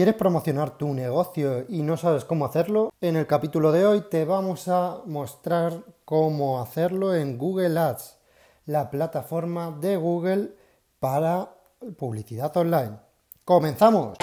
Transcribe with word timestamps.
¿Quieres 0.00 0.14
promocionar 0.14 0.78
tu 0.78 0.94
negocio 0.94 1.66
y 1.68 1.82
no 1.82 1.98
sabes 1.98 2.24
cómo 2.24 2.46
hacerlo? 2.46 2.90
En 3.02 3.16
el 3.16 3.26
capítulo 3.26 3.70
de 3.70 3.84
hoy 3.84 4.00
te 4.10 4.24
vamos 4.24 4.66
a 4.66 5.02
mostrar 5.04 5.84
cómo 6.06 6.62
hacerlo 6.62 7.14
en 7.14 7.36
Google 7.36 7.78
Ads, 7.78 8.16
la 8.64 8.88
plataforma 8.88 9.76
de 9.78 9.98
Google 9.98 10.54
para 11.00 11.50
publicidad 11.98 12.56
online. 12.56 12.96
¡Comenzamos! 13.44 14.16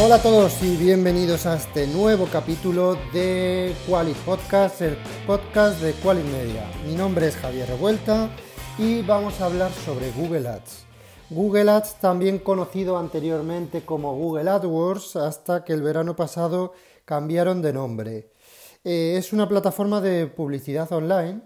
Hola 0.00 0.14
a 0.14 0.22
todos 0.22 0.62
y 0.62 0.76
bienvenidos 0.76 1.44
a 1.44 1.56
este 1.56 1.88
nuevo 1.88 2.28
capítulo 2.30 2.96
de 3.12 3.74
Qualit 3.88 4.16
Podcast, 4.18 4.80
el 4.80 4.96
podcast 5.26 5.80
de 5.82 5.92
Qualit 5.94 6.24
Media. 6.26 6.70
Mi 6.86 6.94
nombre 6.94 7.26
es 7.26 7.34
Javier 7.34 7.66
Revuelta 7.66 8.30
y 8.78 9.02
vamos 9.02 9.40
a 9.40 9.46
hablar 9.46 9.72
sobre 9.72 10.12
Google 10.12 10.48
Ads. 10.48 10.86
Google 11.30 11.72
Ads, 11.72 11.96
también 11.96 12.38
conocido 12.38 12.96
anteriormente 12.96 13.84
como 13.84 14.14
Google 14.14 14.48
AdWords, 14.48 15.16
hasta 15.16 15.64
que 15.64 15.72
el 15.72 15.82
verano 15.82 16.14
pasado 16.14 16.74
cambiaron 17.04 17.60
de 17.60 17.72
nombre. 17.72 18.30
Eh, 18.84 19.16
es 19.18 19.32
una 19.32 19.48
plataforma 19.48 20.00
de 20.00 20.28
publicidad 20.28 20.92
online 20.92 21.40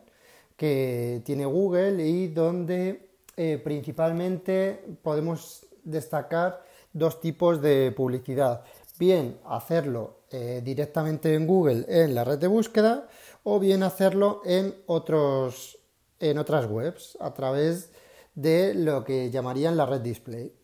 que 0.58 1.22
tiene 1.24 1.46
Google 1.46 2.06
y 2.06 2.28
donde 2.28 3.08
eh, 3.34 3.58
principalmente 3.64 4.84
podemos 5.02 5.64
destacar 5.84 6.62
dos 6.92 7.20
tipos 7.20 7.60
de 7.62 7.92
publicidad. 7.92 8.64
Bien 8.98 9.38
hacerlo 9.44 10.20
eh, 10.30 10.60
directamente 10.64 11.34
en 11.34 11.46
Google 11.46 11.84
en 11.88 12.14
la 12.14 12.24
red 12.24 12.38
de 12.38 12.46
búsqueda 12.46 13.08
o 13.42 13.58
bien 13.58 13.82
hacerlo 13.82 14.42
en, 14.44 14.74
otros, 14.86 15.78
en 16.20 16.38
otras 16.38 16.70
webs 16.70 17.16
a 17.20 17.34
través 17.34 17.90
de 18.34 18.74
lo 18.74 19.04
que 19.04 19.30
llamarían 19.30 19.76
la 19.76 19.86
red 19.86 20.00
display. 20.00 20.54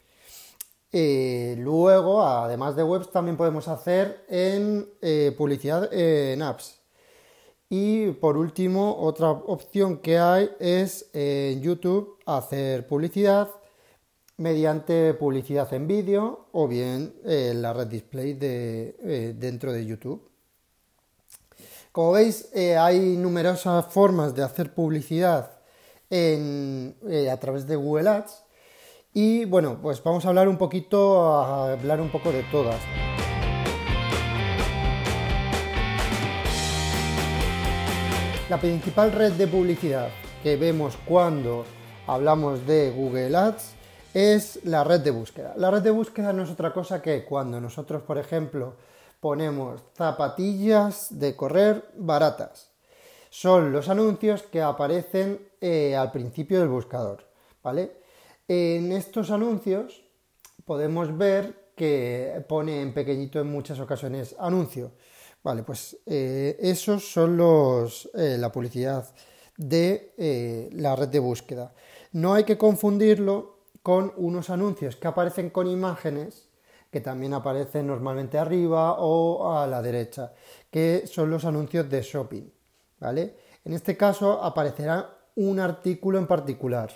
Eh, 0.90 1.56
luego, 1.58 2.22
además 2.22 2.76
de 2.76 2.82
webs, 2.82 3.10
también 3.10 3.36
podemos 3.36 3.68
hacer 3.68 4.24
en 4.28 4.88
eh, 5.02 5.34
publicidad 5.36 5.92
en 5.92 6.40
apps. 6.42 6.80
Y 7.68 8.12
por 8.12 8.38
último, 8.38 8.96
otra 8.98 9.30
opción 9.30 9.98
que 9.98 10.18
hay 10.18 10.50
es 10.58 11.10
en 11.12 11.60
YouTube 11.60 12.16
hacer 12.24 12.86
publicidad 12.86 13.50
mediante 14.38 15.14
publicidad 15.14 15.72
en 15.74 15.86
vídeo 15.86 16.46
o 16.52 16.68
bien 16.68 17.12
en 17.24 17.30
eh, 17.30 17.54
la 17.54 17.72
red 17.72 17.88
display 17.88 18.34
de, 18.34 18.96
eh, 19.02 19.34
dentro 19.36 19.72
de 19.72 19.84
YouTube. 19.84 20.30
Como 21.90 22.12
veis, 22.12 22.48
eh, 22.54 22.76
hay 22.76 23.16
numerosas 23.16 23.86
formas 23.86 24.34
de 24.34 24.44
hacer 24.44 24.72
publicidad 24.72 25.58
a 26.10 27.36
través 27.36 27.66
de 27.66 27.76
Google 27.76 28.08
Ads 28.08 28.44
y 29.12 29.44
bueno, 29.44 29.78
pues 29.82 30.02
vamos 30.02 30.24
a 30.24 30.28
hablar 30.28 30.48
un 30.48 30.56
poquito, 30.56 31.22
a 31.22 31.72
hablar 31.72 32.00
un 32.00 32.10
poco 32.10 32.32
de 32.32 32.44
todas. 32.44 32.80
La 38.48 38.58
principal 38.58 39.12
red 39.12 39.32
de 39.32 39.46
publicidad 39.46 40.08
que 40.42 40.56
vemos 40.56 40.96
cuando 41.04 41.66
hablamos 42.06 42.66
de 42.66 42.90
Google 42.90 43.36
Ads 43.36 43.77
es 44.18 44.64
la 44.64 44.82
red 44.82 45.00
de 45.00 45.12
búsqueda. 45.12 45.54
La 45.56 45.70
red 45.70 45.80
de 45.80 45.92
búsqueda 45.92 46.32
no 46.32 46.42
es 46.42 46.50
otra 46.50 46.72
cosa 46.72 47.00
que 47.00 47.24
cuando 47.24 47.60
nosotros, 47.60 48.02
por 48.02 48.18
ejemplo, 48.18 48.74
ponemos 49.20 49.80
zapatillas 49.94 51.16
de 51.20 51.36
correr 51.36 51.84
baratas. 51.94 52.72
Son 53.30 53.70
los 53.70 53.88
anuncios 53.88 54.42
que 54.42 54.60
aparecen 54.60 55.48
eh, 55.60 55.94
al 55.94 56.10
principio 56.10 56.58
del 56.58 56.68
buscador, 56.68 57.28
¿vale? 57.62 57.92
En 58.48 58.90
estos 58.90 59.30
anuncios 59.30 60.02
podemos 60.64 61.16
ver 61.16 61.68
que 61.76 62.44
pone 62.48 62.82
en 62.82 62.92
pequeñito 62.92 63.38
en 63.38 63.52
muchas 63.52 63.78
ocasiones 63.78 64.34
anuncio. 64.40 64.90
Vale, 65.44 65.62
pues 65.62 65.96
eh, 66.06 66.56
esos 66.58 67.12
son 67.12 67.36
los, 67.36 68.10
eh, 68.14 68.36
la 68.36 68.50
publicidad 68.50 69.06
de 69.56 70.70
la 70.72 70.96
red 70.96 71.08
de 71.08 71.20
búsqueda. 71.20 71.72
No 72.12 72.34
hay 72.34 72.42
que 72.42 72.58
confundirlo 72.58 73.57
con 73.82 74.12
unos 74.16 74.50
anuncios 74.50 74.96
que 74.96 75.08
aparecen 75.08 75.50
con 75.50 75.66
imágenes 75.66 76.48
que 76.90 77.00
también 77.00 77.34
aparecen 77.34 77.86
normalmente 77.86 78.38
arriba 78.38 78.94
o 78.98 79.52
a 79.52 79.66
la 79.66 79.82
derecha, 79.82 80.32
que 80.70 81.06
son 81.06 81.30
los 81.30 81.44
anuncios 81.44 81.88
de 81.88 82.02
shopping, 82.02 82.50
¿vale? 82.98 83.36
En 83.64 83.74
este 83.74 83.96
caso 83.96 84.42
aparecerá 84.42 85.18
un 85.36 85.60
artículo 85.60 86.18
en 86.18 86.26
particular. 86.26 86.90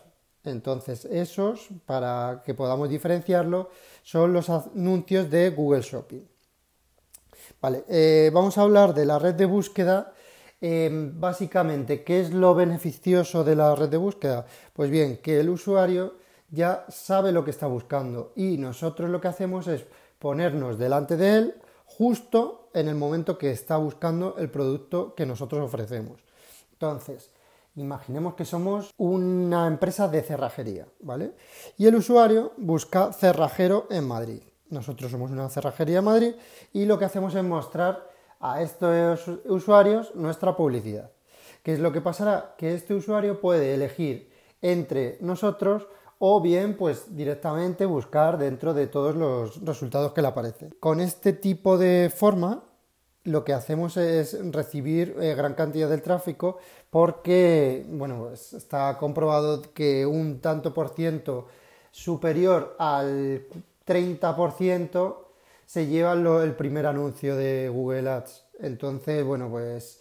Entonces, 0.44 1.04
esos, 1.04 1.69
para 1.87 2.42
que 2.44 2.54
podamos 2.54 2.88
diferenciarlo, 2.88 3.71
son 4.03 4.32
los 4.32 4.50
anuncios 4.50 5.31
de 5.31 5.50
Google 5.50 5.82
Shopping. 5.82 6.26
Vale, 7.60 7.84
eh, 7.88 8.31
vamos 8.32 8.59
a 8.59 8.62
hablar 8.62 8.94
de 8.94 9.06
la 9.06 9.19
red 9.19 9.34
de 9.34 9.44
búsqueda. 9.44 10.12
Em, 10.60 11.21
básicamente, 11.21 12.03
¿qué 12.03 12.21
es 12.21 12.32
lo 12.32 12.54
beneficioso 12.54 13.44
de 13.44 13.54
la 13.54 13.75
red 13.76 13.88
de 13.88 13.97
búsqueda? 13.97 14.47
Pues 14.72 14.91
bien, 14.91 15.19
que 15.19 15.38
el 15.38 15.48
usuario 15.48 16.15
ya 16.53 16.85
sabe 16.89 17.33
lo 17.33 17.45
que 17.45 17.51
está 17.51 17.67
buscando 17.67 18.33
y 18.37 18.59
nosotros 18.59 19.11
lo 19.11 19.21
que 19.21 19.29
hacemos 19.29 19.67
es 19.67 19.85
ponernos 20.19 20.79
delante 20.79 21.17
de 21.17 21.39
él 21.39 21.55
justo 21.87 22.69
en 22.75 22.89
el 22.89 22.95
momento 22.95 23.39
que 23.39 23.51
está 23.51 23.79
buscando 23.79 24.37
el 24.39 24.51
producto 24.51 25.15
que 25.15 25.27
nosotros 25.27 25.63
ofrecemos. 25.63 26.21
Entonces, 26.73 27.31
imaginemos 27.75 28.35
que 28.35 28.45
somos 28.45 28.93
una 28.99 29.67
empresa 29.67 30.09
de 30.09 30.23
cerrajería, 30.23 30.87
¿vale? 31.01 31.33
Y 31.79 31.87
el 31.87 31.97
usuario 31.97 32.53
busca 32.59 33.13
cerrajero 33.13 33.87
en 33.91 34.07
Madrid. 34.07 34.43
Nosotros 34.69 35.11
somos 35.11 35.31
una 35.31 35.49
cerrajería 35.49 35.99
en 35.99 36.05
Madrid 36.05 36.34
y 36.73 36.84
lo 36.84 36.99
que 36.99 37.07
hacemos 37.07 37.34
es 37.34 37.45
mostrar 37.45 38.11
a 38.41 38.61
estos 38.63 39.29
usuarios 39.47 40.15
nuestra 40.15 40.55
publicidad. 40.55 41.11
¿Qué 41.63 41.75
es 41.75 41.81
lo 41.81 41.93
que 41.93 42.01
pasará? 42.01 42.55
Que 42.59 42.75
este 42.75 42.95
usuario 42.95 43.41
puede 43.41 43.75
elegir 43.75 44.33
entre 44.61 45.19
nosotros 45.21 45.87
o 46.25 46.41
bien 46.41 46.77
pues 46.77 47.16
directamente 47.16 47.84
buscar 47.84 48.38
dentro 48.38 48.75
de 48.75 48.87
todos 48.87 49.16
los 49.16 49.60
resultados 49.65 50.12
que 50.12 50.22
le 50.22 50.28
aparecen. 50.28 50.72
Con 50.78 51.00
este 51.00 51.33
tipo 51.33 51.77
de 51.77 52.12
forma 52.15 52.62
lo 53.25 53.43
que 53.43 53.53
hacemos 53.53 53.97
es 53.97 54.38
recibir 54.53 55.16
eh, 55.21 55.34
gran 55.34 55.55
cantidad 55.55 55.91
del 55.91 56.00
tráfico 56.00 56.59
porque 56.91 57.84
bueno, 57.88 58.27
pues, 58.28 58.53
está 58.53 58.97
comprobado 58.99 59.62
que 59.75 60.06
un 60.06 60.38
tanto 60.41 60.72
por 60.72 60.91
ciento 60.91 61.49
superior 61.91 62.77
al 62.78 63.44
30% 63.84 65.16
se 65.66 65.87
lleva 65.89 66.12
el 66.12 66.54
primer 66.54 66.87
anuncio 66.87 67.34
de 67.34 67.69
Google 67.69 68.09
Ads. 68.09 68.44
Entonces, 68.60 69.25
bueno, 69.25 69.50
pues 69.50 70.00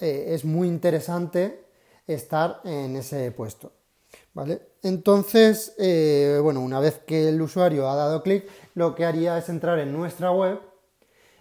eh, 0.00 0.24
es 0.30 0.44
muy 0.44 0.66
interesante 0.66 1.66
estar 2.08 2.62
en 2.64 2.96
ese 2.96 3.30
puesto. 3.30 3.70
¿Vale? 4.36 4.60
Entonces, 4.82 5.74
eh, 5.78 6.38
bueno, 6.42 6.60
una 6.60 6.78
vez 6.78 6.98
que 7.06 7.30
el 7.30 7.40
usuario 7.40 7.88
ha 7.88 7.96
dado 7.96 8.22
clic, 8.22 8.46
lo 8.74 8.94
que 8.94 9.06
haría 9.06 9.38
es 9.38 9.48
entrar 9.48 9.78
en 9.78 9.94
nuestra 9.94 10.30
web 10.30 10.60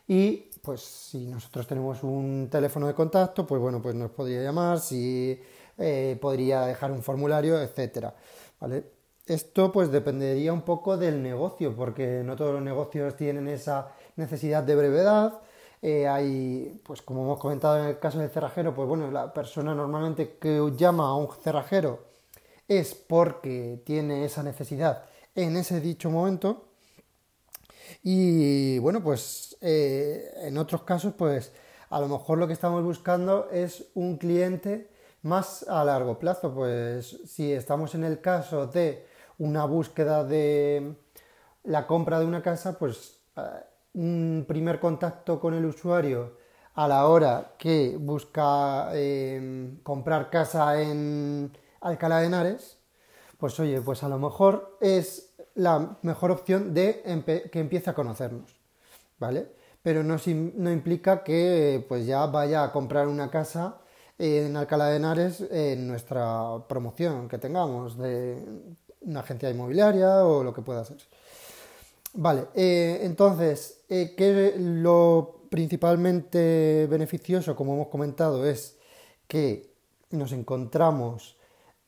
y, 0.07 0.49
pues, 0.61 0.79
si 0.79 1.27
nosotros 1.27 1.67
tenemos 1.67 2.03
un 2.03 2.47
teléfono 2.49 2.87
de 2.87 2.93
contacto, 2.93 3.45
pues 3.45 3.61
bueno, 3.61 3.81
pues 3.81 3.95
nos 3.95 4.11
podría 4.11 4.41
llamar, 4.41 4.79
si 4.79 5.37
eh, 5.77 6.17
podría 6.21 6.61
dejar 6.61 6.93
un 6.93 7.03
formulario, 7.03 7.61
etcétera, 7.61 8.15
¿vale? 8.61 8.85
Esto, 9.25 9.73
pues, 9.73 9.91
dependería 9.91 10.53
un 10.53 10.61
poco 10.61 10.95
del 10.95 11.21
negocio, 11.21 11.75
porque 11.75 12.21
no 12.23 12.37
todos 12.37 12.53
los 12.53 12.63
negocios 12.63 13.17
tienen 13.17 13.49
esa 13.49 13.89
necesidad 14.15 14.63
de 14.63 14.73
brevedad. 14.73 15.41
Eh, 15.81 16.07
hay, 16.07 16.81
pues, 16.85 17.01
como 17.01 17.23
hemos 17.23 17.39
comentado 17.39 17.77
en 17.77 17.89
el 17.89 17.99
caso 17.99 18.19
del 18.19 18.29
cerrajero, 18.29 18.73
pues 18.73 18.87
bueno, 18.87 19.11
la 19.11 19.33
persona 19.33 19.75
normalmente 19.75 20.37
que 20.39 20.61
llama 20.77 21.09
a 21.09 21.15
un 21.15 21.27
cerrajero 21.43 22.14
es 22.67 22.95
porque 22.95 23.81
tiene 23.85 24.25
esa 24.25 24.43
necesidad 24.43 25.05
en 25.35 25.57
ese 25.57 25.79
dicho 25.81 26.09
momento. 26.09 26.69
Y 28.03 28.79
bueno, 28.79 29.03
pues 29.03 29.57
eh, 29.61 30.31
en 30.41 30.57
otros 30.57 30.83
casos, 30.83 31.13
pues 31.17 31.51
a 31.89 31.99
lo 31.99 32.07
mejor 32.07 32.37
lo 32.37 32.47
que 32.47 32.53
estamos 32.53 32.83
buscando 32.83 33.49
es 33.51 33.85
un 33.93 34.17
cliente 34.17 34.89
más 35.21 35.67
a 35.67 35.83
largo 35.83 36.17
plazo. 36.19 36.53
Pues 36.53 37.19
si 37.25 37.51
estamos 37.51 37.95
en 37.95 38.03
el 38.03 38.21
caso 38.21 38.67
de 38.67 39.05
una 39.37 39.65
búsqueda 39.65 40.23
de 40.23 40.95
la 41.63 41.87
compra 41.87 42.19
de 42.19 42.25
una 42.25 42.41
casa, 42.41 42.77
pues 42.77 43.19
eh, 43.35 43.41
un 43.93 44.45
primer 44.47 44.79
contacto 44.79 45.39
con 45.39 45.53
el 45.53 45.65
usuario 45.65 46.37
a 46.75 46.87
la 46.87 47.07
hora 47.07 47.53
que 47.57 47.95
busca 47.97 48.89
eh, 48.93 49.77
comprar 49.83 50.29
casa 50.29 50.81
en 50.81 51.51
Alcalá 51.81 52.19
de 52.19 52.27
Henares, 52.27 52.77
pues 53.37 53.59
oye, 53.59 53.81
pues 53.81 54.03
a 54.03 54.09
lo 54.09 54.19
mejor 54.19 54.77
es 54.81 55.33
la 55.55 55.97
mejor 56.01 56.31
opción 56.31 56.73
de 56.73 57.01
que 57.51 57.59
empiece 57.59 57.89
a 57.89 57.93
conocernos, 57.93 58.55
¿vale? 59.19 59.47
pero 59.85 60.03
no, 60.03 60.17
no 60.55 60.71
implica 60.71 61.23
que 61.23 61.85
pues 61.87 62.07
ya 62.07 62.25
vaya 62.25 62.63
a 62.63 62.71
comprar 62.71 63.07
una 63.07 63.29
casa 63.29 63.77
en 64.17 64.57
Alcalá 64.57 64.87
de 64.87 64.95
Henares 64.95 65.41
en 65.51 65.87
nuestra 65.87 66.57
promoción 66.67 67.29
que 67.29 67.37
tengamos 67.37 67.95
de 67.95 68.43
una 69.01 69.19
agencia 69.19 69.47
inmobiliaria 69.47 70.25
o 70.25 70.43
lo 70.43 70.55
que 70.55 70.63
pueda 70.63 70.83
ser. 70.83 70.97
Vale, 72.15 72.47
eh, 72.55 73.01
entonces, 73.03 73.81
eh, 73.87 74.15
¿qué 74.17 74.55
lo 74.57 75.41
principalmente 75.51 76.87
beneficioso, 76.89 77.55
como 77.55 77.75
hemos 77.75 77.89
comentado, 77.89 78.43
es 78.43 78.79
que 79.27 79.71
nos 80.09 80.31
encontramos 80.31 81.34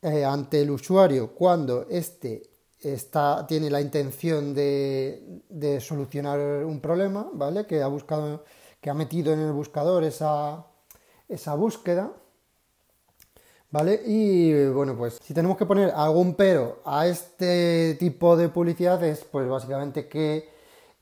eh, 0.02 0.24
ante 0.24 0.62
el 0.62 0.72
usuario 0.72 1.34
cuando 1.34 1.88
éste 1.90 2.44
está, 2.82 3.46
tiene 3.48 3.70
la 3.70 3.82
intención 3.82 4.54
de, 4.54 5.42
solucionar 5.82 6.40
un 6.66 6.80
problema, 6.80 7.30
¿vale? 7.34 7.66
Que 7.66 7.82
ha 7.82 7.88
buscado, 7.88 8.44
que 8.82 8.90
ha 8.90 8.94
metido 8.94 9.34
en 9.34 9.40
el 9.40 9.52
buscador 9.52 10.04
esa, 10.04 10.66
esa 11.28 11.56
búsqueda. 11.56 12.12
¿Vale? 13.70 14.02
Y 14.06 14.70
bueno, 14.70 14.96
pues 14.98 15.20
si 15.22 15.34
tenemos 15.34 15.58
que 15.58 15.66
poner 15.66 15.92
algún 15.94 16.36
pero 16.36 16.82
a 16.86 17.06
este 17.06 17.96
tipo 18.00 18.38
de 18.38 18.48
publicidad 18.48 19.04
es 19.04 19.26
pues 19.26 19.48
básicamente 19.50 20.08
que 20.08 20.50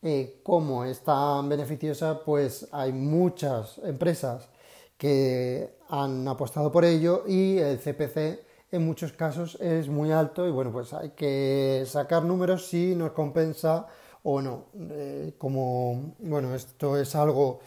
eh, 0.02 0.40
como 0.44 0.84
es 0.84 1.02
tan 1.02 1.48
beneficiosa, 1.48 2.24
pues 2.24 2.68
hay 2.72 2.92
muchas 2.92 3.80
empresas 3.80 4.50
que 4.98 5.78
han 5.90 6.28
apostado 6.28 6.72
por 6.72 6.86
ello 6.86 7.24
y 7.28 7.58
el 7.60 7.80
CPC 7.80 8.45
en 8.76 8.86
muchos 8.86 9.14
casos 9.14 9.58
es 9.62 9.88
muy 9.88 10.12
alto 10.12 10.48
y 10.48 10.52
bueno, 10.52 10.72
pues 10.72 10.94
hay 10.94 11.12
que 11.12 11.84
sacar 11.88 12.24
números 12.24 12.68
si 12.68 12.96
nos 12.96 13.12
compensa 13.12 13.88
o 14.24 14.42
no. 14.42 14.66
Eh, 14.92 15.34
como, 15.38 16.16
bueno, 16.20 16.54
esto 16.54 16.98
es 16.98 17.16
algo 17.16 17.60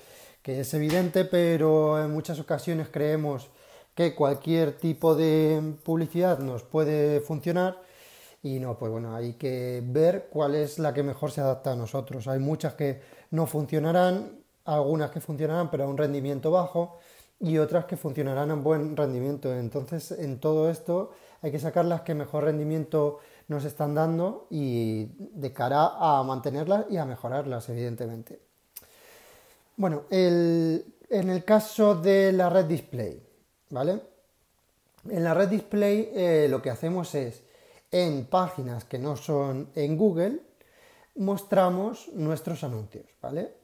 que 0.42 0.60
es 0.60 0.74
evidente, 0.74 1.24
pero 1.24 2.02
en 2.02 2.12
muchas 2.12 2.38
ocasiones 2.40 2.88
creemos 2.90 3.50
que 3.94 4.14
cualquier 4.14 4.76
tipo 4.76 5.14
de 5.14 5.74
publicidad 5.82 6.38
nos 6.38 6.62
puede 6.62 7.20
funcionar 7.20 7.80
y 8.42 8.60
no, 8.60 8.78
pues 8.78 8.92
bueno, 8.92 9.14
hay 9.14 9.34
que 9.34 9.82
ver 9.84 10.28
cuál 10.30 10.54
es 10.54 10.78
la 10.78 10.94
que 10.94 11.02
mejor 11.02 11.32
se 11.32 11.40
adapta 11.40 11.72
a 11.72 11.76
nosotros. 11.76 12.28
Hay 12.28 12.38
muchas 12.38 12.74
que 12.74 13.00
no 13.30 13.46
funcionarán, 13.46 14.44
algunas 14.64 15.10
que 15.10 15.20
funcionarán 15.20 15.70
pero 15.70 15.84
a 15.84 15.88
un 15.88 15.96
rendimiento 15.96 16.50
bajo 16.50 16.98
y 17.40 17.58
otras 17.58 17.84
que 17.84 17.96
funcionarán 17.96 18.50
a 18.50 18.54
buen 18.54 18.96
rendimiento. 18.96 19.54
Entonces, 19.54 20.10
en 20.12 20.40
todo 20.40 20.70
esto 20.70 21.12
hay 21.42 21.50
que 21.52 21.58
sacar 21.58 21.84
las 21.84 22.02
que 22.02 22.14
mejor 22.14 22.44
rendimiento 22.44 23.18
nos 23.48 23.64
están 23.64 23.94
dando 23.94 24.46
y 24.50 25.06
de 25.16 25.52
cara 25.52 25.92
a 25.98 26.22
mantenerlas 26.22 26.86
y 26.90 26.96
a 26.96 27.04
mejorarlas, 27.04 27.68
evidentemente. 27.68 28.40
Bueno, 29.76 30.04
en 30.10 30.82
el 31.08 31.44
caso 31.44 31.94
de 31.94 32.32
la 32.32 32.50
red 32.50 32.64
display, 32.64 33.22
¿vale? 33.70 34.00
En 35.08 35.24
la 35.24 35.32
red 35.32 35.48
display 35.48 36.10
eh, 36.12 36.46
lo 36.50 36.60
que 36.60 36.70
hacemos 36.70 37.14
es, 37.14 37.42
en 37.90 38.26
páginas 38.26 38.84
que 38.84 38.98
no 38.98 39.16
son 39.16 39.70
en 39.74 39.96
Google, 39.96 40.40
mostramos 41.16 42.10
nuestros 42.12 42.64
anuncios, 42.64 43.06
¿vale? 43.22 43.54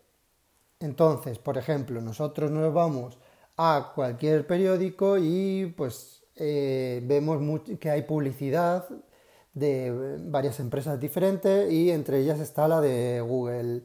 Entonces, 0.80 1.38
por 1.38 1.58
ejemplo, 1.58 2.00
nosotros 2.00 2.50
nos 2.50 2.72
vamos 2.72 3.18
a 3.56 3.92
cualquier 3.94 4.46
periódico 4.46 5.16
y 5.18 5.72
pues 5.76 6.22
eh, 6.36 7.00
vemos 7.04 7.62
que 7.78 7.90
hay 7.90 8.02
publicidad 8.02 8.88
de 9.54 10.18
varias 10.20 10.58
empresas 10.58 10.98
diferentes 10.98 11.70
y 11.70 11.90
entre 11.90 12.20
ellas 12.20 12.40
está 12.40 12.66
la 12.66 12.80
de 12.80 13.20
Google. 13.20 13.82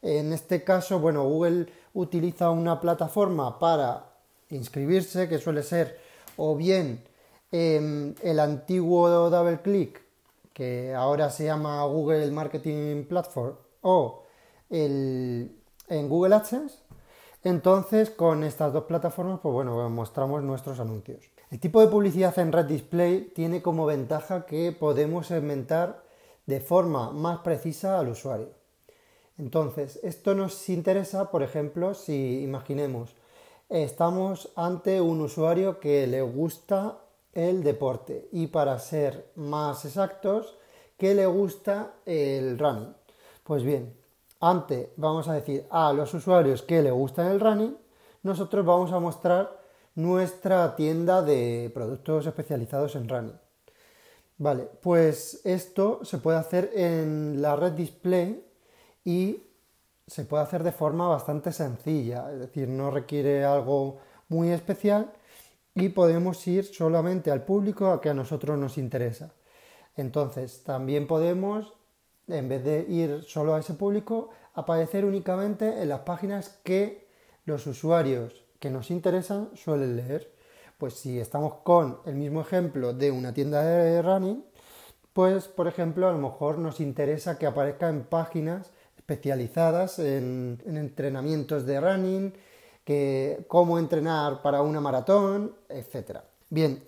En 0.00 0.32
este 0.32 0.62
caso, 0.62 1.00
bueno, 1.00 1.24
Google 1.24 1.66
utiliza 1.94 2.50
una 2.50 2.80
plataforma 2.80 3.58
para 3.58 4.12
inscribirse, 4.50 5.28
que 5.28 5.38
suele 5.38 5.62
ser 5.62 5.98
o 6.36 6.54
bien 6.54 7.02
em, 7.50 8.14
el 8.22 8.38
antiguo 8.38 9.08
DoubleClick, 9.30 10.00
que 10.52 10.94
ahora 10.94 11.30
se 11.30 11.44
llama 11.44 11.82
Google 11.84 12.30
Marketing 12.30 13.04
Platform, 13.04 13.56
o 13.82 14.22
el, 14.70 15.50
en 15.88 16.08
Google 16.08 16.36
AdSense. 16.36 16.87
Entonces, 17.44 18.10
con 18.10 18.42
estas 18.42 18.72
dos 18.72 18.84
plataformas, 18.84 19.40
pues 19.40 19.52
bueno, 19.52 19.88
mostramos 19.90 20.42
nuestros 20.42 20.80
anuncios. 20.80 21.30
El 21.50 21.60
tipo 21.60 21.80
de 21.80 21.88
publicidad 21.88 22.38
en 22.38 22.52
Red 22.52 22.66
Display 22.66 23.32
tiene 23.34 23.62
como 23.62 23.86
ventaja 23.86 24.44
que 24.44 24.72
podemos 24.72 25.28
segmentar 25.28 26.02
de 26.46 26.60
forma 26.60 27.10
más 27.12 27.38
precisa 27.40 27.98
al 27.98 28.08
usuario. 28.08 28.50
Entonces, 29.38 30.00
esto 30.02 30.34
nos 30.34 30.68
interesa, 30.68 31.30
por 31.30 31.42
ejemplo, 31.42 31.94
si 31.94 32.42
imaginemos 32.42 33.14
estamos 33.68 34.50
ante 34.56 35.00
un 35.00 35.20
usuario 35.20 35.78
que 35.78 36.06
le 36.06 36.22
gusta 36.22 36.98
el 37.34 37.62
deporte 37.62 38.28
y 38.32 38.46
para 38.46 38.78
ser 38.78 39.30
más 39.36 39.84
exactos, 39.84 40.56
que 40.96 41.14
le 41.14 41.26
gusta 41.26 41.94
el 42.06 42.58
running. 42.58 42.94
Pues 43.44 43.62
bien, 43.62 43.94
ante 44.40 44.92
vamos 44.96 45.28
a 45.28 45.34
decir 45.34 45.66
a 45.70 45.92
los 45.92 46.12
usuarios 46.14 46.62
que 46.62 46.82
le 46.82 46.90
gusta 46.90 47.30
el 47.30 47.40
running, 47.40 47.76
nosotros 48.22 48.64
vamos 48.64 48.92
a 48.92 49.00
mostrar 49.00 49.58
nuestra 49.94 50.76
tienda 50.76 51.22
de 51.22 51.70
productos 51.74 52.26
especializados 52.26 52.94
en 52.94 53.08
running. 53.08 53.40
Vale, 54.38 54.68
pues 54.80 55.40
esto 55.44 56.04
se 56.04 56.18
puede 56.18 56.38
hacer 56.38 56.70
en 56.74 57.42
la 57.42 57.56
red 57.56 57.72
display 57.72 58.44
y 59.04 59.42
se 60.06 60.24
puede 60.24 60.44
hacer 60.44 60.62
de 60.62 60.72
forma 60.72 61.08
bastante 61.08 61.52
sencilla, 61.52 62.32
es 62.32 62.38
decir, 62.38 62.68
no 62.68 62.90
requiere 62.90 63.44
algo 63.44 63.98
muy 64.28 64.50
especial 64.50 65.12
y 65.74 65.88
podemos 65.88 66.46
ir 66.46 66.64
solamente 66.64 67.30
al 67.30 67.44
público 67.44 67.90
a 67.90 68.00
que 68.00 68.10
a 68.10 68.14
nosotros 68.14 68.56
nos 68.58 68.78
interesa. 68.78 69.32
Entonces, 69.96 70.62
también 70.62 71.06
podemos, 71.06 71.74
en 72.28 72.48
vez 72.48 72.64
de 72.64 72.86
ir 72.88 73.24
solo 73.24 73.54
a 73.54 73.60
ese 73.60 73.74
público, 73.74 74.30
aparecer 74.54 75.04
únicamente 75.04 75.82
en 75.82 75.88
las 75.88 76.00
páginas 76.00 76.58
que 76.62 77.08
los 77.44 77.66
usuarios 77.66 78.44
que 78.58 78.70
nos 78.70 78.90
interesan 78.90 79.50
suelen 79.54 79.96
leer. 79.96 80.32
Pues 80.78 80.94
si 80.94 81.18
estamos 81.18 81.54
con 81.64 81.98
el 82.06 82.14
mismo 82.14 82.40
ejemplo 82.40 82.92
de 82.92 83.10
una 83.10 83.32
tienda 83.32 83.62
de 83.62 84.02
running, 84.02 84.44
pues 85.12 85.48
por 85.48 85.66
ejemplo 85.66 86.08
a 86.08 86.12
lo 86.12 86.18
mejor 86.18 86.58
nos 86.58 86.80
interesa 86.80 87.38
que 87.38 87.46
aparezca 87.46 87.88
en 87.88 88.04
páginas 88.04 88.70
especializadas 88.96 89.98
en, 89.98 90.60
entrenamientos 90.66 91.64
de 91.64 91.80
running, 91.80 92.34
que, 92.84 93.44
cómo 93.48 93.78
entrenar 93.78 94.42
para 94.42 94.60
una 94.62 94.80
maratón, 94.80 95.54
etc. 95.68 96.18
Bien, 96.50 96.82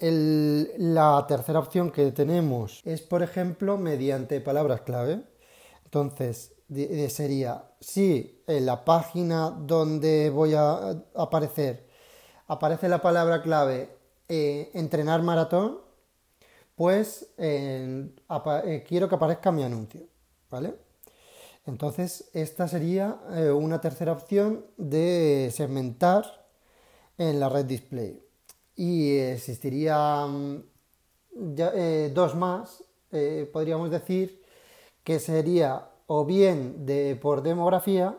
la 0.79 1.25
tercera 1.27 1.59
opción 1.59 1.91
que 1.91 2.13
tenemos 2.13 2.83
es, 2.85 3.01
por 3.01 3.23
ejemplo, 3.23 3.79
mediante 3.79 4.41
palabras 4.41 4.83
clave. 4.83 5.23
Entonces, 5.91 6.55
sería, 7.09 7.65
si 7.81 8.45
en 8.47 8.65
la 8.65 8.85
página 8.85 9.51
donde 9.51 10.31
voy 10.31 10.55
a 10.55 11.03
aparecer 11.17 11.89
aparece 12.47 12.89
la 12.89 13.03
palabra 13.03 13.43
clave 13.43 13.97
eh, 14.29 14.71
entrenar 14.75 15.21
maratón, 15.23 15.81
pues 16.77 17.33
eh, 17.39 18.15
quiero 18.87 19.09
que 19.09 19.15
aparezca 19.17 19.51
mi 19.51 19.65
anuncio, 19.65 20.03
¿vale? 20.49 20.77
Entonces, 21.67 22.31
esta 22.35 22.69
sería 22.69 23.19
eh, 23.33 23.51
una 23.51 23.81
tercera 23.81 24.13
opción 24.13 24.65
de 24.77 25.51
segmentar 25.53 26.47
en 27.19 27.41
la 27.41 27.49
red 27.49 27.65
display. 27.65 28.25
Y 28.77 29.17
existirían 29.17 30.65
eh, 31.37 32.13
dos 32.15 32.37
más, 32.37 32.85
eh, 33.11 33.51
podríamos 33.53 33.91
decir, 33.91 34.40
que 35.05 35.19
sería 35.21 35.89
o 36.07 36.25
bien 36.25 36.87
de, 36.87 37.17
por 37.17 37.43
demografía, 37.43 38.17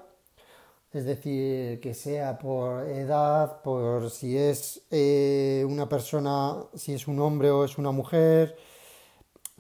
es 0.94 1.06
decir, 1.06 1.80
que 1.80 1.94
sea 1.94 2.38
por 2.38 2.88
edad, 2.90 3.62
por 3.62 4.10
si 4.10 4.38
es 4.38 4.84
una 5.66 5.88
persona, 5.88 6.56
si 6.74 6.94
es 6.94 7.08
un 7.08 7.20
hombre 7.20 7.50
o 7.52 7.64
es 7.66 7.78
una 7.78 7.92
mujer, 7.92 8.58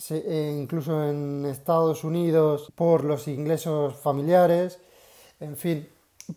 eh, 0.09 0.57
incluso 0.57 1.07
en 1.07 1.45
Estados 1.45 2.03
Unidos 2.03 2.71
por 2.75 3.03
los 3.03 3.27
ingresos 3.27 3.95
familiares, 3.95 4.79
en 5.39 5.57
fin, 5.57 5.87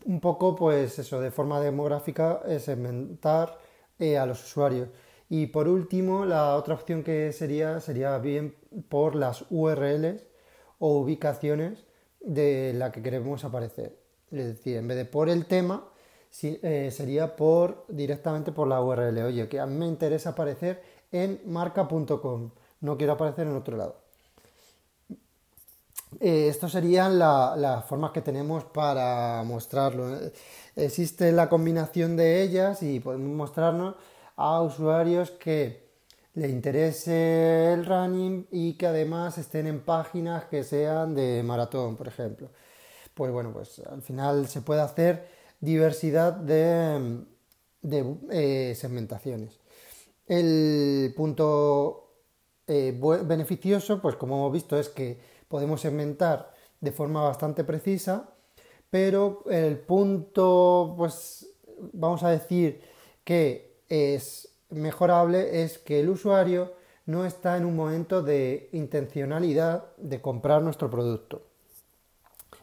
un 0.05 0.21
poco 0.21 0.55
pues 0.55 0.99
eso, 0.99 1.21
de 1.21 1.31
forma 1.31 1.61
demográfica, 1.61 2.43
es 2.47 2.65
segmentar 2.65 3.59
eh, 3.99 4.19
a 4.19 4.27
los 4.27 4.45
usuarios. 4.45 4.89
Y 5.31 5.47
por 5.47 5.69
último, 5.69 6.25
la 6.27 6.57
otra 6.57 6.75
opción 6.75 7.03
que 7.03 7.33
sería 7.33 7.81
sería 7.81 8.19
bien 8.19 8.55
por 8.89 9.15
las 9.15 9.45
URLs 9.51 10.23
o 10.85 10.99
ubicaciones 10.99 11.83
de 12.21 12.75
la 12.75 12.93
que 12.93 13.03
queremos 13.03 13.43
aparecer. 13.43 13.99
Es 14.31 14.47
decir, 14.49 14.77
en 14.77 14.87
vez 14.87 14.99
de 14.99 15.07
por 15.07 15.31
el 15.31 15.47
tema, 15.47 15.89
eh, 16.43 16.91
sería 16.93 17.37
por 17.37 17.87
directamente 17.89 18.53
por 18.53 18.69
la 18.69 18.83
URL. 18.83 19.23
Oye, 19.25 19.49
que 19.49 19.61
a 19.61 19.65
mí 19.65 19.79
me 19.79 19.87
interesa 19.87 20.31
aparecer 20.31 20.83
en 21.11 21.41
marca.com 21.47 22.51
no 22.83 22.99
quiero 22.99 23.15
aparecer 23.15 23.47
en 23.47 23.57
otro 23.57 23.79
lado. 23.79 23.97
Eh, 26.21 26.49
Estas 26.49 26.73
serían 26.73 27.19
las 27.19 27.87
formas 27.87 28.11
que 28.11 28.21
tenemos 28.21 28.65
para 28.65 29.43
mostrarlo. 29.43 30.19
Existe 30.77 31.33
la 31.33 31.49
combinación 31.49 32.15
de 32.15 32.43
ellas 32.43 32.83
y 32.83 33.01
podemos 33.01 33.35
mostrarnos 33.35 33.95
a 34.37 34.61
usuarios 34.61 35.31
que 35.31 35.84
le 36.35 36.49
interese 36.49 37.73
el 37.73 37.87
running 37.87 38.49
y 38.51 38.75
que 38.75 38.87
además 38.87 39.39
estén 39.39 39.67
en 39.67 39.81
páginas 39.81 40.45
que 40.47 40.65
sean 40.65 41.15
de 41.15 41.43
maratón, 41.45 41.97
por 41.97 42.09
ejemplo. 42.09 42.51
Pues 43.15 43.33
bueno, 43.33 43.53
pues 43.53 43.81
al 43.81 44.03
final 44.03 44.49
se 44.49 44.61
puede 44.61 44.81
hacer 44.81 45.29
diversidad 45.61 46.33
de, 46.33 47.25
eh, 48.31 48.75
segmentaciones. 48.77 49.61
El 50.27 51.13
punto 51.17 52.15
eh, 52.67 52.99
beneficioso, 53.25 54.01
pues 54.01 54.17
como 54.17 54.37
hemos 54.37 54.53
visto, 54.53 54.79
es 54.79 54.89
que 54.89 55.21
podemos 55.49 55.81
segmentar 55.81 56.53
de 56.81 56.93
forma 56.93 57.23
bastante 57.23 57.63
precisa, 57.63 58.31
pero 58.91 59.45
el 59.51 59.79
punto, 59.79 60.95
pues 60.97 61.47
vamos 61.93 62.23
a 62.25 62.31
decir 62.31 62.81
que 63.23 63.83
es 63.89 64.54
mejorable 64.71 65.63
es 65.63 65.79
que 65.79 66.01
el 66.01 66.11
usuario 66.11 66.73
no 67.07 67.27
está 67.27 67.57
en 67.57 67.65
un 67.65 67.77
momento 67.77 68.23
de 68.23 68.69
intencionalidad 68.73 69.85
de 69.97 70.21
comprar 70.21 70.63
nuestro 70.63 70.91
producto. 70.91 71.43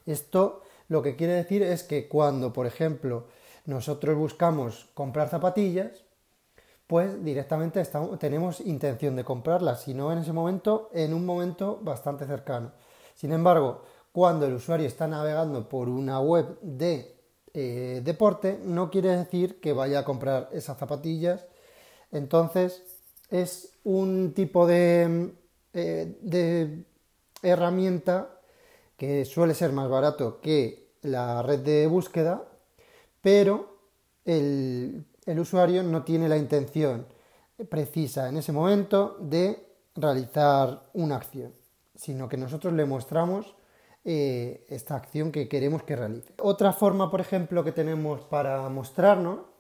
Esto 0.06 0.64
lo 0.88 1.02
que 1.02 1.16
quiere 1.16 1.34
decir 1.34 1.62
es 1.64 1.84
que 1.84 2.08
cuando, 2.08 2.52
por 2.52 2.66
ejemplo, 2.66 3.28
nosotros 3.66 4.18
buscamos 4.18 4.90
comprar 4.94 5.30
zapatillas, 5.30 6.04
pues 6.88 7.24
directamente 7.24 7.82
tenemos 8.20 8.60
intención 8.60 9.16
de 9.16 9.24
comprarlas, 9.24 9.84
si 9.84 9.94
no 9.94 10.12
en 10.12 10.18
ese 10.18 10.34
momento, 10.34 10.90
en 10.94 11.14
un 11.14 11.26
momento 11.26 11.80
bastante 11.82 12.26
cercano. 12.26 12.74
Sin 13.16 13.32
embargo, 13.32 13.84
cuando 14.12 14.46
el 14.46 14.56
usuario 14.56 14.88
está 14.88 15.08
navegando 15.08 15.70
por 15.70 15.88
una 15.88 16.20
web 16.20 16.60
de 16.62 17.16
eh, 17.54 18.02
deporte, 18.04 18.60
no 18.66 18.90
quiere 18.90 19.16
decir 19.16 19.62
que 19.62 19.72
vaya 19.72 20.00
a 20.00 20.04
comprar 20.04 20.50
esas 20.52 20.78
zapatillas 20.78 21.46
entonces, 22.12 22.84
es 23.30 23.74
un 23.84 24.34
tipo 24.34 24.68
de, 24.68 25.34
eh, 25.74 26.84
herramienta 27.42 28.40
que 28.98 29.26
suele 29.26 29.54
ser 29.56 29.72
más 29.72 29.90
barato 29.90 30.40
que 30.42 30.92
la 31.02 31.42
red 31.42 31.60
de 31.60 31.88
búsqueda, 31.88 32.44
pero 33.22 33.80
el, 34.26 35.06
usuario 35.40 35.82
no 35.82 36.04
tiene 36.04 36.28
la 36.30 36.38
intención 36.38 37.08
precisa 37.70 38.28
en 38.28 38.38
ese 38.38 38.52
momento 38.52 39.18
de 39.20 39.66
realizar 39.96 40.90
una 40.94 41.16
acción, 41.16 41.54
sino 41.96 42.28
que 42.28 42.38
nosotros 42.38 42.74
le 42.74 42.86
mostramos 42.86 43.56
eh, 44.04 44.66
esta 44.68 44.96
acción 44.96 45.32
que 45.32 45.48
queremos 45.48 45.84
que 45.84 45.96
realice. 45.96 46.34
Otra 46.40 46.74
forma, 46.74 47.10
por 47.10 47.22
ejemplo, 47.22 47.64
que 47.64 47.72
tenemos 47.72 48.22
para 48.22 48.68
mostrarnos 48.70 49.51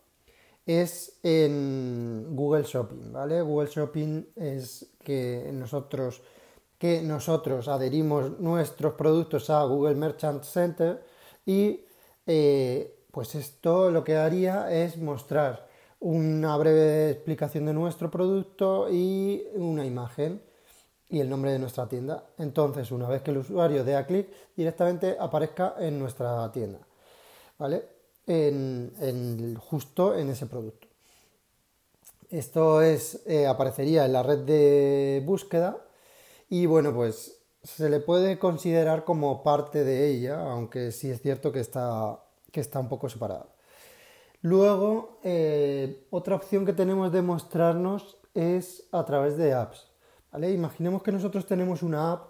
es 0.74 1.20
en 1.24 2.36
Google 2.36 2.63
Shopping, 2.63 3.12
¿vale? 3.12 3.42
Google 3.42 3.70
Shopping 3.70 4.25
es 4.36 4.94
que 5.04 5.50
nosotros, 5.54 6.22
que 6.78 7.01
nosotros 7.01 7.68
adherimos 7.68 8.40
nuestros 8.40 8.94
productos 8.94 9.50
a 9.50 9.63
Google 9.63 9.96
Merchant 9.96 10.44
Center 10.44 11.04
y 11.46 11.82
eh, 12.25 13.06
pues 13.12 13.36
esto 13.36 13.92
lo 13.92 14.04
que 14.04 14.18
haría 14.18 14.72
es 14.72 14.98
mostrar 14.98 15.68
una 16.00 16.58
breve 16.58 17.12
explicación 17.12 17.66
de 17.66 17.74
nuestro 17.74 18.10
producto 18.10 18.88
y 18.90 19.44
una 19.56 19.86
imagen 19.86 20.42
y 21.10 21.20
el 21.20 21.30
nombre 21.30 21.51
de 21.51 21.60
nuestra 21.60 21.88
tienda. 21.88 22.24
Entonces, 22.38 22.92
una 22.92 23.08
vez 23.08 23.22
que 23.22 23.32
el 23.32 23.40
usuario 23.40 23.84
dé 23.84 23.96
a 23.96 24.08
clic, 24.08 24.30
directamente 24.56 25.18
aparezca 25.20 25.75
en 25.78 26.00
nuestra 26.00 26.50
tienda. 26.51 26.80
¿Vale? 27.60 28.00
En, 28.28 29.56
justo 29.60 30.16
en 30.16 30.30
ese 30.30 30.46
producto. 30.46 30.88
Esto 32.30 32.82
es, 32.82 33.22
eh, 33.25 33.46
aparecería 33.46 34.06
en 34.06 34.13
la 34.13 34.24
red 34.24 34.40
de 34.40 35.22
búsqueda 35.25 35.78
y 36.50 36.66
bueno, 36.66 36.94
pues 36.94 37.38
se 37.63 37.90
le 37.90 38.00
puede 38.00 38.40
considerar 38.40 39.04
como 39.04 39.44
parte 39.44 39.84
de 39.84 40.08
ella, 40.10 40.40
aunque 40.51 40.92
sí 40.92 41.10
es 41.10 41.22
cierto 41.22 41.51
que 41.51 41.60
está, 41.60 42.24
que 42.51 42.62
está 42.62 42.80
un 42.80 42.90
poco 42.90 43.10
separada. 43.10 43.48
Luego, 44.42 45.20
eh, 45.24 46.08
otra 46.10 46.36
opción 46.36 46.66
que 46.66 46.74
tenemos 46.74 47.12
de 47.12 47.22
mostrarnos 47.22 48.18
es 48.34 48.88
a 48.92 49.06
través 49.06 49.38
de 49.38 49.54
apps. 49.54 49.88
¿vale? 50.32 50.51
Imaginemos 50.51 51.04
que 51.04 51.12
nosotros 51.12 51.46
tenemos 51.46 51.84
una 51.84 52.13
app 52.13 52.30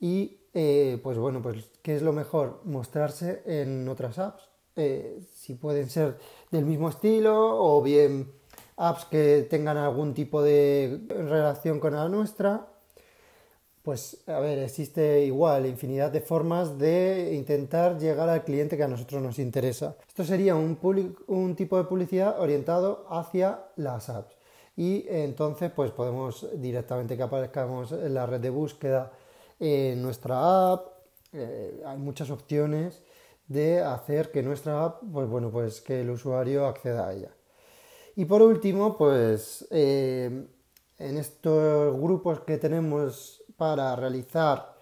y, 0.00 0.40
eh, 0.54 0.98
pues 1.02 1.18
bueno, 1.18 1.40
pues 1.42 1.70
¿qué 1.82 1.94
es 1.94 2.02
lo 2.02 2.12
mejor? 2.12 2.60
Mostrarse 2.64 3.42
en 3.46 3.88
otras 3.88 4.18
apps. 4.18 4.48
Eh, 4.76 5.20
si 5.34 5.54
pueden 5.54 5.88
ser 5.88 6.18
del 6.50 6.66
mismo 6.66 6.90
estilo 6.90 7.34
o 7.34 7.80
bien 7.82 8.30
apps 8.76 9.06
que 9.06 9.46
tengan 9.48 9.78
algún 9.78 10.12
tipo 10.12 10.42
de 10.42 11.00
relación 11.08 11.80
con 11.80 11.94
la 11.94 12.08
nuestra. 12.08 12.68
Pues 13.82 14.22
a 14.26 14.40
ver, 14.40 14.58
existe 14.58 15.24
igual 15.24 15.64
infinidad 15.64 16.10
de 16.10 16.20
formas 16.20 16.76
de 16.76 17.32
intentar 17.34 17.98
llegar 17.98 18.28
al 18.28 18.44
cliente 18.44 18.76
que 18.76 18.82
a 18.82 18.88
nosotros 18.88 19.22
nos 19.22 19.38
interesa. 19.38 19.96
Esto 20.06 20.24
sería 20.24 20.56
un, 20.56 20.76
tipo 21.56 21.78
de 21.78 21.84
publicidad 21.84 22.40
orientado 22.40 23.06
hacia 23.08 23.60
las 23.76 24.10
apps. 24.10 24.36
Y 24.76 25.06
entonces 25.08 25.70
pues 25.70 25.90
podemos 25.92 26.46
directamente 26.60 27.16
que 27.16 27.22
aparezcamos 27.22 27.92
en 27.92 28.12
la 28.12 28.26
red 28.26 28.40
de 28.40 28.50
búsqueda 28.50 29.12
en 29.58 30.02
nuestra 30.02 30.72
app. 30.72 30.88
Eh, 31.32 31.82
hay 31.86 31.96
muchas 31.96 32.30
opciones 32.30 33.02
de 33.48 33.80
hacer 33.80 34.30
que 34.30 34.42
nuestra 34.42 34.84
app, 34.84 35.02
pues 35.12 35.28
bueno, 35.28 35.50
pues 35.50 35.80
que 35.80 36.00
el 36.00 36.10
usuario 36.10 36.66
acceda 36.66 37.08
a 37.08 37.14
ella. 37.14 37.30
Y 38.16 38.24
por 38.24 38.42
último, 38.42 38.96
pues 38.96 39.66
eh, 39.70 40.46
en 40.98 41.16
estos 41.18 42.00
grupos 42.00 42.40
que 42.40 42.58
tenemos 42.58 43.42
para 43.56 43.94
realizar 43.96 44.74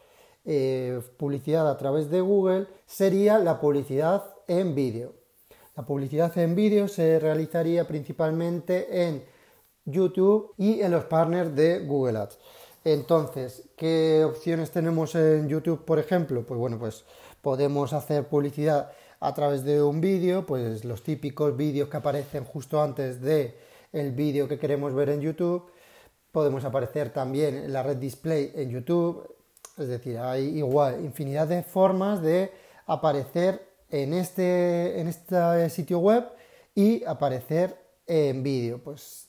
eh, 0.45 1.01
publicidad 1.17 1.69
a 1.69 1.77
través 1.77 2.11
de 2.11 2.21
Google, 2.21 2.67
sería 2.87 3.39
la 3.39 3.61
publicidad 3.61 4.25
en 4.47 4.75
vídeo. 4.75 5.15
La 5.77 5.85
publicidad 5.85 6.37
en 6.39 6.55
vídeo 6.55 6.87
se 6.87 7.19
realizaría 7.19 7.87
principalmente 7.87 9.07
en 9.07 9.25
YouTube 9.85 10.55
y 10.57 10.81
en 10.81 10.93
los 10.93 11.05
partners 11.05 11.55
de 11.55 11.81
Google 11.81 12.19
Ads. 12.19 12.39
Entonces, 12.85 13.71
¿qué 13.77 14.25
opciones 14.25 14.71
tenemos 14.71 15.15
en 15.15 15.49
YouTube, 15.49 15.85
por 15.85 15.99
ejemplo? 15.99 16.45
Pues 16.47 16.61
bueno, 16.61 16.79
pues 16.79 17.05
podemos 17.45 17.93
hacer 17.93 18.27
publicidad 18.27 18.91
a 19.21 19.35
través 19.35 19.65
de 19.65 19.81
un 19.83 20.01
vídeo, 20.01 20.47
pues 20.47 20.85
los 20.85 21.03
típicos 21.03 21.57
vídeos 21.57 21.89
que 21.89 21.99
aparecen 21.99 22.45
justo 22.45 22.83
antes 22.83 23.21
de 23.21 23.57
el 23.93 24.13
vídeo 24.13 24.49
que 24.49 24.59
queremos 24.59 24.95
ver 24.95 25.11
en 25.11 25.21
YouTube. 25.21 25.71
Podemos 26.33 26.65
aparecer 26.65 27.13
también 27.13 27.55
en 27.55 27.73
la 27.73 27.83
red 27.83 27.99
display 27.99 28.51
en 28.55 28.71
YouTube. 28.71 29.29
Es 29.79 29.89
decir, 29.89 30.19
hay 30.19 30.59
igual 30.59 31.05
infinidad 31.05 31.47
de 31.47 31.63
formas 31.63 32.23
de 32.23 32.51
aparecer 32.87 33.69
en 33.91 34.15
este, 34.15 35.01
en 35.01 35.07
este 35.07 35.71
sitio 35.71 35.99
web 35.99 36.25
y 36.75 37.05
aparecer 37.05 37.77
en 38.07 38.43
vídeo. 38.43 38.79
Pues 38.83 39.29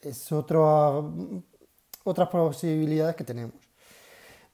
es 0.00 0.32
otro, 0.32 1.12
otras 2.04 2.28
posibilidades 2.28 3.14
que 3.14 3.24
tenemos. 3.24 3.61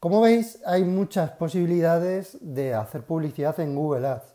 Como 0.00 0.21
veis, 0.21 0.62
hay 0.64 0.85
muchas 0.85 1.33
posibilidades 1.33 2.38
de 2.40 2.73
hacer 2.73 3.02
publicidad 3.02 3.59
en 3.59 3.75
Google 3.75 4.07
Ads. 4.07 4.33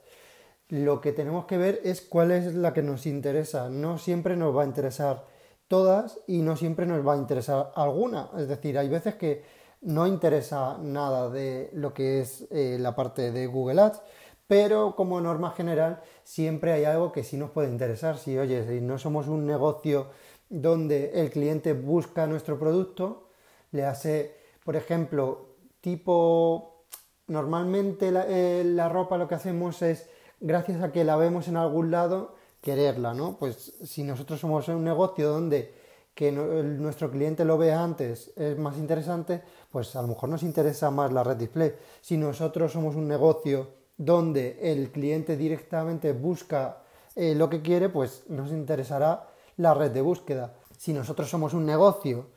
Lo 0.67 0.99
que 0.99 1.13
tenemos 1.13 1.45
que 1.45 1.57
ver 1.57 1.79
es 1.85 2.01
cuál 2.01 2.31
es 2.31 2.53
la 2.53 2.73
que 2.73 2.81
nos 2.81 3.05
interesa. 3.05 3.69
No 3.69 3.97
siempre 3.97 4.35
nos 4.35 4.53
va 4.53 4.63
a 4.63 4.65
interesar 4.65 5.25
todas 5.69 6.19
y 6.27 6.41
no 6.41 6.57
siempre 6.57 6.85
nos 6.85 7.07
va 7.07 7.13
a 7.13 7.17
interesar 7.17 7.71
alguna. 7.75 8.29
Es 8.37 8.49
decir, 8.49 8.77
hay 8.77 8.89
veces 8.89 9.15
que 9.15 9.43
no 9.79 10.05
interesa 10.05 10.77
nada 10.81 11.29
de 11.29 11.69
lo 11.71 11.93
que 11.93 12.19
es 12.19 12.45
eh, 12.51 12.77
la 12.77 12.93
parte 12.93 13.31
de 13.31 13.47
Google 13.47 13.83
Ads, 13.83 14.01
pero 14.47 14.97
como 14.97 15.21
norma 15.21 15.51
general 15.51 16.01
siempre 16.25 16.73
hay 16.73 16.83
algo 16.83 17.13
que 17.13 17.23
sí 17.23 17.37
nos 17.37 17.51
puede 17.51 17.69
interesar. 17.69 18.17
Si, 18.17 18.37
oye, 18.37 18.67
si 18.67 18.81
no 18.81 18.97
somos 18.97 19.29
un 19.29 19.47
negocio 19.47 20.07
donde 20.49 21.21
el 21.21 21.29
cliente 21.29 21.71
busca 21.71 22.27
nuestro 22.27 22.59
producto, 22.59 23.29
le 23.71 23.85
hace, 23.85 24.35
por 24.65 24.75
ejemplo, 24.75 25.52
tipo, 25.83 26.85
normalmente 27.27 28.09
eh, 28.29 28.63
la, 28.63 28.87
ropa 28.87 29.17
lo 29.17 29.27
que 29.27 29.35
hacemos 29.35 29.81
es, 29.81 30.09
gracias 30.39 30.81
a 30.81 30.93
que 30.93 31.03
la 31.03 31.17
vemos 31.17 31.49
en 31.49 31.57
algún 31.57 31.91
lado, 31.91 32.35
quererla, 32.61 33.13
¿no? 33.13 33.35
Pues 33.37 33.73
si 33.83 34.03
nosotros 34.03 34.39
somos 34.39 34.69
un 34.69 34.85
negocio 34.85 35.29
donde 35.29 35.83
que 36.15 36.31
nuestro 36.31 37.11
cliente 37.11 37.43
lo 37.43 37.57
vea 37.57 37.83
antes 37.83 38.31
es 38.37 38.57
más 38.57 38.77
interesante, 38.77 39.41
pues 39.71 39.93
a 39.97 40.01
lo 40.01 40.07
mejor 40.07 40.29
nos 40.29 40.43
interesa 40.43 40.89
más 40.89 41.11
la 41.11 41.23
red 41.23 41.35
display. 41.35 41.73
Si 41.99 42.15
nosotros 42.15 42.71
somos 42.71 42.95
un 42.95 43.07
negocio 43.07 43.71
donde 43.97 44.59
el 44.61 44.89
cliente 44.91 45.35
directamente 45.35 46.13
busca 46.13 46.83
eh, 47.15 47.35
lo 47.35 47.49
que 47.49 47.61
quiere, 47.61 47.89
pues 47.89 48.23
nos 48.29 48.51
interesará 48.51 49.27
la 49.57 49.73
red 49.73 49.91
de 49.91 50.01
búsqueda. 50.01 50.53
Si 50.77 50.93
nosotros 50.93 51.29
somos 51.29 51.53
un 51.53 51.65
negocio 51.65 52.27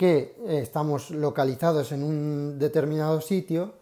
que 0.00 0.34
eh, 0.46 0.60
estamos 0.62 1.10
localizados 1.10 1.92
en 1.92 2.02
un 2.02 2.58
determinado 2.58 3.20
sitio 3.20 3.74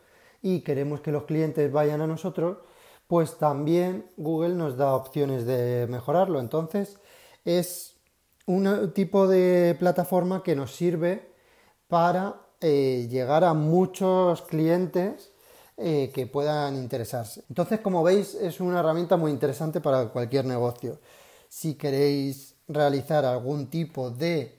y 0.43 0.63
queremos 0.63 1.01
que 1.01 1.13
los 1.13 1.27
clientes 1.27 1.71
vayan 1.71 2.01
a 2.01 2.09
nosotros, 2.09 2.59
pues 3.07 3.39
también 3.39 4.05
Google 4.17 4.57
nos 4.57 4.77
da 4.77 4.97
opciones 4.97 5.47
de 5.47 5.87
mejorarlo. 5.89 6.41
Entonces 6.41 6.99
es 7.45 7.95
un 8.47 8.93
tipo 8.95 9.29
de 9.29 9.77
plataforma 9.79 10.43
que 10.43 10.57
nos 10.57 10.75
sirve 10.75 11.31
para 11.87 12.35
eh, 12.61 13.07
llegar 13.09 13.45
a 13.45 13.55
muchos 13.55 14.43
clientes 14.43 15.31
eh, 15.77 16.11
que 16.13 16.27
puedan 16.27 16.75
interesarse. 16.75 17.45
Entonces, 17.49 17.79
como 17.79 18.03
veis, 18.03 18.35
es 18.35 18.59
una 18.59 18.81
herramienta 18.81 19.17
muy 19.17 19.31
interesante 19.31 19.81
para 19.81 20.09
cualquier 20.09 20.47
negocio. 20.47 20.99
Si 21.49 21.77
queréis 21.77 22.57
realizar 22.67 23.25
algún 23.25 23.71
tipo 23.71 24.11
de 24.11 24.58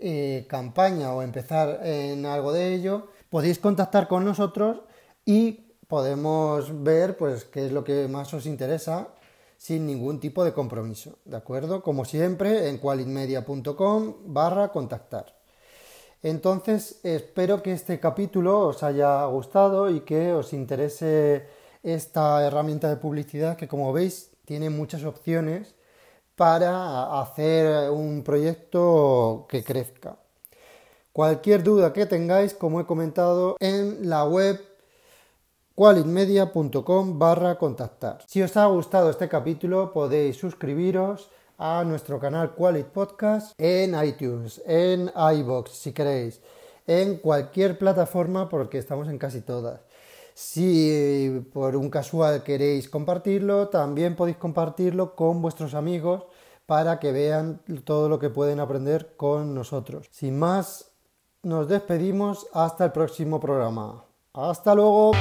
eh, 0.00 0.46
campaña 0.48 1.12
o 1.14 1.22
empezar 1.22 1.80
en 1.84 2.26
algo 2.26 2.52
de 2.52 2.74
ello, 2.74 3.08
podéis 3.30 3.58
contactar 3.58 4.08
con 4.08 4.24
nosotros 4.24 4.80
y 5.24 5.76
podemos 5.88 6.82
ver 6.82 7.16
pues 7.16 7.44
qué 7.44 7.66
es 7.66 7.72
lo 7.72 7.84
que 7.84 8.08
más 8.08 8.32
os 8.34 8.46
interesa 8.46 9.08
sin 9.56 9.86
ningún 9.86 10.20
tipo 10.20 10.44
de 10.44 10.52
compromiso, 10.52 11.18
¿de 11.24 11.36
acuerdo? 11.36 11.82
Como 11.82 12.04
siempre 12.04 12.68
en 12.68 12.78
qualitmedia.com 12.78 14.14
barra 14.26 14.72
contactar. 14.72 15.36
Entonces 16.22 17.00
espero 17.02 17.62
que 17.62 17.72
este 17.72 18.00
capítulo 18.00 18.60
os 18.60 18.82
haya 18.82 19.24
gustado 19.26 19.90
y 19.90 20.00
que 20.00 20.32
os 20.32 20.52
interese 20.52 21.46
esta 21.82 22.44
herramienta 22.44 22.88
de 22.88 22.96
publicidad 22.96 23.56
que 23.56 23.68
como 23.68 23.92
veis 23.92 24.30
tiene 24.44 24.70
muchas 24.70 25.04
opciones 25.04 25.74
para 26.36 27.20
hacer 27.20 27.90
un 27.90 28.22
proyecto 28.22 29.46
que 29.48 29.62
crezca. 29.62 30.16
Cualquier 31.12 31.62
duda 31.62 31.92
que 31.92 32.06
tengáis, 32.06 32.54
como 32.54 32.80
he 32.80 32.86
comentado, 32.86 33.56
en 33.60 34.08
la 34.08 34.24
web 34.24 34.60
qualitmedia.com 35.76 37.18
barra 37.18 37.56
contactar. 37.56 38.18
Si 38.26 38.42
os 38.42 38.56
ha 38.56 38.66
gustado 38.66 39.10
este 39.10 39.28
capítulo 39.28 39.92
podéis 39.92 40.36
suscribiros 40.36 41.30
a 41.58 41.84
nuestro 41.84 42.18
canal 42.18 42.54
Qualit 42.54 42.86
Podcast 42.86 43.52
en 43.58 43.94
iTunes, 44.04 44.62
en 44.66 45.10
iBox 45.14 45.70
si 45.70 45.92
queréis, 45.92 46.40
en 46.86 47.18
cualquier 47.18 47.78
plataforma 47.78 48.48
porque 48.48 48.78
estamos 48.78 49.08
en 49.08 49.18
casi 49.18 49.40
todas. 49.40 49.80
Si 50.34 51.46
por 51.52 51.76
un 51.76 51.90
casual 51.90 52.42
queréis 52.42 52.88
compartirlo, 52.88 53.68
también 53.68 54.16
podéis 54.16 54.36
compartirlo 54.36 55.14
con 55.14 55.40
vuestros 55.40 55.74
amigos 55.74 56.24
para 56.66 56.98
que 56.98 57.12
vean 57.12 57.60
todo 57.84 58.08
lo 58.08 58.18
que 58.18 58.30
pueden 58.30 58.58
aprender 58.58 59.14
con 59.16 59.54
nosotros. 59.54 60.08
Sin 60.10 60.38
más, 60.38 60.90
nos 61.44 61.68
despedimos 61.68 62.48
hasta 62.52 62.86
el 62.86 62.92
próximo 62.92 63.38
programa. 63.38 64.04
Hasta 64.32 64.74
luego. 64.74 65.12